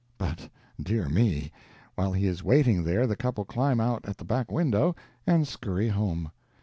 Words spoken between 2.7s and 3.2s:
there the